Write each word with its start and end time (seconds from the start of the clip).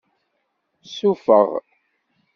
Sufeɣ. 0.95 1.47